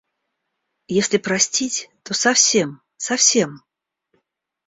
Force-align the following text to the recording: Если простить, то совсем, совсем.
Если 0.87 1.19
простить, 1.19 1.87
то 2.03 2.15
совсем, 2.15 2.81
совсем. 2.97 3.63